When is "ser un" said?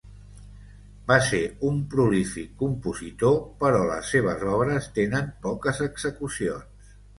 1.25-1.77